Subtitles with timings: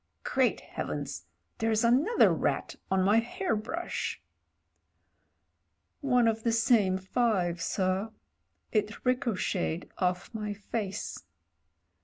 [0.23, 1.27] "Great Heavens
[1.57, 4.19] 1 there's another rat on my hair brush."
[5.99, 8.09] "One of the same five, sir.
[8.71, 11.23] It ricocheted off my face."